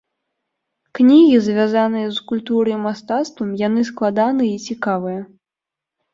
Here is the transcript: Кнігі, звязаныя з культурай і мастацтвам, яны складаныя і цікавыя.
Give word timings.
Кнігі, 0.99 1.35
звязаныя 1.47 2.07
з 2.15 2.23
культурай 2.31 2.73
і 2.77 2.81
мастацтвам, 2.87 3.53
яны 3.67 3.81
складаныя 3.93 4.51
і 4.57 4.67
цікавыя. 4.71 5.21